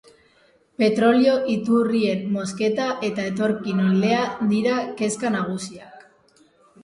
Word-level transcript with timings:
Petrolio 0.83 1.33
iturrien 1.55 2.23
mozketa 2.37 2.87
eta 3.09 3.27
etorkin 3.33 3.83
oldea 3.89 4.23
dira 4.53 4.79
kezka 5.03 5.31
nagusiak. 5.37 6.09